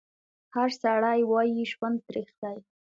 هر 0.55 0.69
سړی 0.81 1.19
وایي 1.29 1.63
ژوند 1.71 1.97
تریخ 2.07 2.29
دی 2.41 2.57